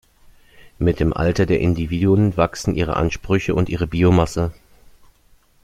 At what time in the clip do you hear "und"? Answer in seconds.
3.53-3.69